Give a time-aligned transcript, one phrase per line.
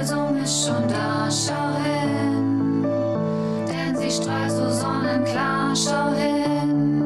[0.00, 2.82] Lösung ist schon da, schau hin.
[3.68, 7.00] Denn sie strahlt so sonnenklar, schau hin.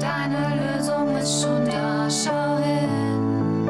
[0.00, 3.66] Deine Lösung ist schon da, schau hin.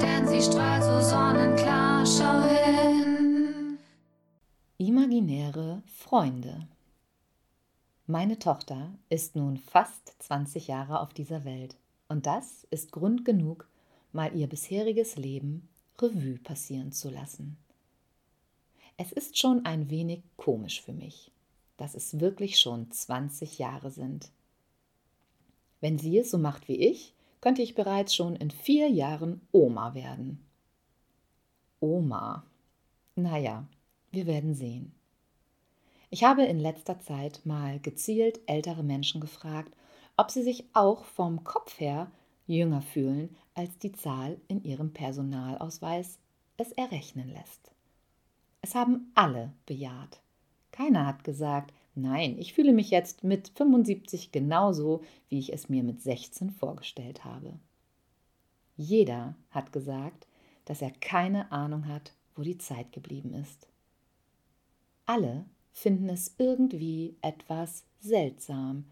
[0.00, 3.78] Denn sie strahlt so sonnenklar, schau hin.
[4.78, 6.66] Imaginäre Freunde.
[8.06, 11.76] Meine Tochter ist nun fast 20 Jahre auf dieser Welt.
[12.08, 13.68] Und das ist Grund genug,
[14.10, 15.68] mal ihr bisheriges Leben
[16.00, 17.56] Revue passieren zu lassen.
[18.96, 21.30] Es ist schon ein wenig komisch für mich,
[21.76, 24.30] dass es wirklich schon 20 Jahre sind.
[25.80, 29.94] Wenn sie es so macht wie ich, könnte ich bereits schon in vier Jahren Oma
[29.94, 30.44] werden.
[31.80, 32.44] Oma.
[33.16, 33.66] Naja,
[34.12, 34.94] wir werden sehen.
[36.10, 39.74] Ich habe in letzter Zeit mal gezielt ältere Menschen gefragt,
[40.16, 42.10] ob sie sich auch vom Kopf her
[42.46, 46.18] jünger fühlen, als die Zahl in ihrem Personalausweis
[46.56, 47.70] es errechnen lässt.
[48.60, 50.20] Es haben alle bejaht.
[50.70, 55.82] Keiner hat gesagt, nein, ich fühle mich jetzt mit 75 genauso, wie ich es mir
[55.82, 57.58] mit 16 vorgestellt habe.
[58.76, 60.26] Jeder hat gesagt,
[60.64, 63.68] dass er keine Ahnung hat, wo die Zeit geblieben ist.
[65.06, 68.84] Alle finden es irgendwie etwas seltsam,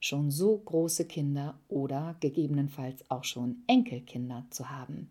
[0.00, 5.10] schon so große Kinder oder gegebenenfalls auch schon Enkelkinder zu haben.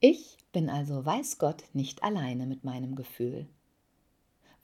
[0.00, 3.46] Ich bin also weiß Gott nicht alleine mit meinem Gefühl.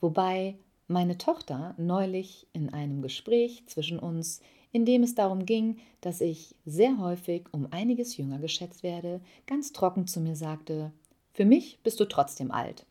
[0.01, 0.57] Wobei
[0.87, 6.55] meine Tochter neulich in einem Gespräch zwischen uns, in dem es darum ging, dass ich
[6.65, 10.91] sehr häufig um einiges jünger geschätzt werde, ganz trocken zu mir sagte,
[11.33, 12.85] für mich bist du trotzdem alt.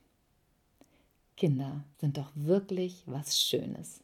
[1.37, 4.03] Kinder sind doch wirklich was Schönes.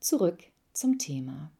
[0.00, 0.44] Zurück
[0.78, 1.50] zum Thema.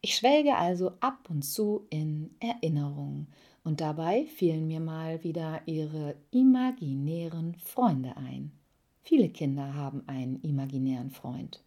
[0.00, 3.26] Ich schwelge also ab und zu in Erinnerungen
[3.64, 8.50] und dabei fielen mir mal wieder ihre imaginären Freunde ein.
[9.02, 11.62] Viele Kinder haben einen imaginären Freund.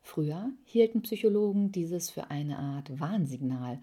[0.00, 3.80] Früher hielten Psychologen dieses für eine Art Warnsignal.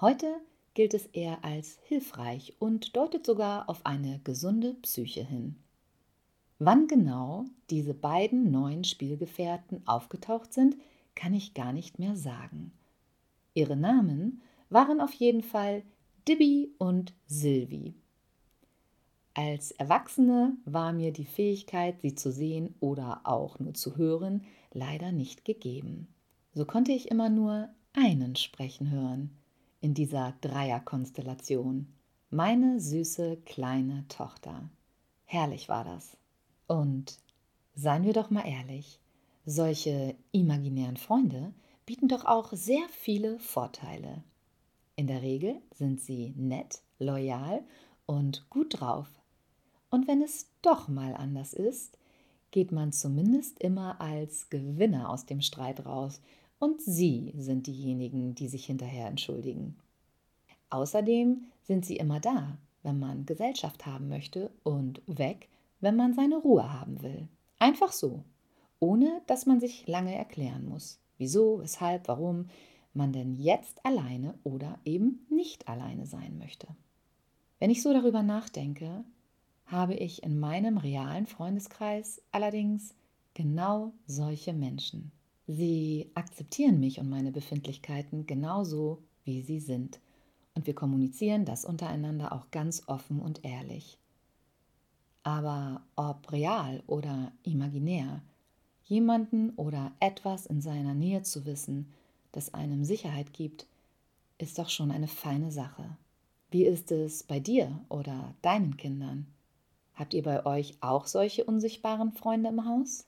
[0.00, 0.34] Heute
[0.74, 5.54] gilt es eher als hilfreich und deutet sogar auf eine gesunde Psyche hin.
[6.58, 10.76] Wann genau diese beiden neuen Spielgefährten aufgetaucht sind,
[11.14, 12.72] kann ich gar nicht mehr sagen.
[13.54, 15.82] Ihre Namen waren auf jeden Fall
[16.26, 17.94] Dibby und Sylvie.
[19.34, 25.10] Als Erwachsene war mir die Fähigkeit, sie zu sehen oder auch nur zu hören, leider
[25.10, 26.08] nicht gegeben.
[26.54, 29.30] So konnte ich immer nur einen sprechen hören
[29.80, 31.88] in dieser Dreierkonstellation.
[32.30, 34.70] Meine süße kleine Tochter.
[35.24, 36.16] Herrlich war das.
[36.66, 37.18] Und
[37.74, 39.00] seien wir doch mal ehrlich,
[39.44, 41.52] solche imaginären Freunde
[41.86, 44.22] bieten doch auch sehr viele Vorteile.
[44.96, 47.62] In der Regel sind sie nett, loyal
[48.06, 49.08] und gut drauf.
[49.90, 51.98] Und wenn es doch mal anders ist,
[52.50, 56.20] geht man zumindest immer als Gewinner aus dem Streit raus
[56.58, 59.76] und sie sind diejenigen, die sich hinterher entschuldigen.
[60.70, 65.48] Außerdem sind sie immer da, wenn man Gesellschaft haben möchte und weg,
[65.80, 67.28] wenn man seine Ruhe haben will.
[67.58, 68.22] Einfach so
[68.82, 72.46] ohne dass man sich lange erklären muss, wieso, weshalb, warum
[72.92, 76.66] man denn jetzt alleine oder eben nicht alleine sein möchte.
[77.60, 79.04] Wenn ich so darüber nachdenke,
[79.66, 82.92] habe ich in meinem realen Freundeskreis allerdings
[83.34, 85.12] genau solche Menschen.
[85.46, 90.00] Sie akzeptieren mich und meine Befindlichkeiten genauso, wie sie sind.
[90.54, 93.96] Und wir kommunizieren das untereinander auch ganz offen und ehrlich.
[95.22, 98.22] Aber ob real oder imaginär,
[98.84, 101.92] jemanden oder etwas in seiner Nähe zu wissen,
[102.32, 103.66] das einem Sicherheit gibt,
[104.38, 105.96] ist doch schon eine feine Sache.
[106.50, 109.26] Wie ist es bei dir oder deinen Kindern?
[109.94, 113.06] Habt ihr bei euch auch solche unsichtbaren Freunde im Haus?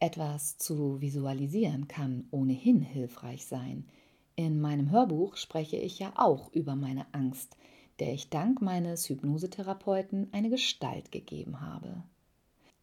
[0.00, 3.84] Etwas zu visualisieren kann ohnehin hilfreich sein.
[4.36, 7.56] In meinem Hörbuch spreche ich ja auch über meine Angst,
[7.98, 12.04] der ich dank meines Hypnosetherapeuten eine Gestalt gegeben habe.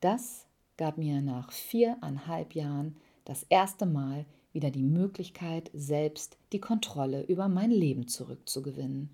[0.01, 0.45] Das
[0.77, 7.47] gab mir nach viereinhalb Jahren das erste Mal wieder die Möglichkeit, selbst die Kontrolle über
[7.47, 9.09] mein Leben zurückzugewinnen.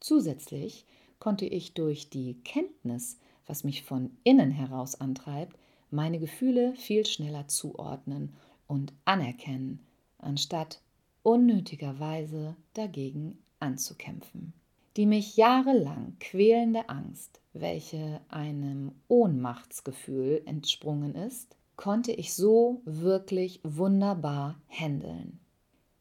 [0.00, 0.84] Zusätzlich
[1.20, 5.56] konnte ich durch die Kenntnis, was mich von innen heraus antreibt,
[5.90, 8.32] meine Gefühle viel schneller zuordnen
[8.66, 9.80] und anerkennen,
[10.18, 10.80] anstatt
[11.22, 14.52] unnötigerweise dagegen anzukämpfen.
[14.96, 24.60] Die mich jahrelang quälende Angst, welche einem Ohnmachtsgefühl entsprungen ist, konnte ich so wirklich wunderbar
[24.68, 25.40] handeln.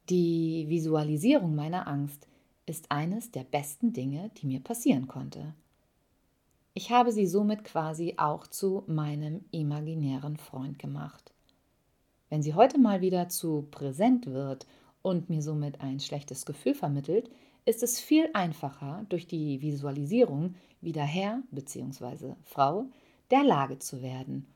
[0.10, 2.28] Die Visualisierung meiner Angst
[2.66, 5.54] ist eines der besten Dinge, die mir passieren konnte.
[6.74, 11.34] Ich habe sie somit quasi auch zu meinem imaginären Freund gemacht.
[12.30, 14.68] Wenn sie heute mal wieder zu präsent wird
[15.02, 17.30] und mir somit ein schlechtes Gefühl vermittelt,
[17.66, 22.34] ist es viel einfacher, durch die Visualisierung wieder Herr bzw.
[22.44, 22.86] Frau
[23.30, 24.48] der Lage zu werden,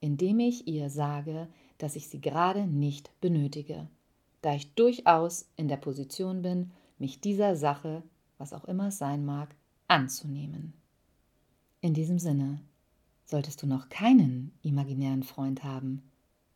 [0.00, 3.86] indem ich ihr sage, dass ich sie gerade nicht benötige,
[4.42, 8.02] da ich durchaus in der Position bin, mich dieser Sache,
[8.38, 9.54] was auch immer es sein mag,
[9.88, 10.74] anzunehmen.
[11.80, 12.60] In diesem Sinne,
[13.24, 16.02] solltest du noch keinen imaginären Freund haben,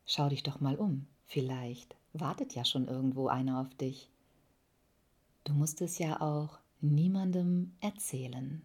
[0.05, 4.09] schau dich doch mal um, vielleicht wartet ja schon irgendwo einer auf dich.
[5.49, 8.61] Du musst es ja auch niemandem erzählen.